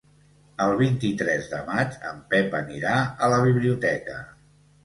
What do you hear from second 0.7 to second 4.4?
vint-i-tres de maig en Pep anirà a la biblioteca.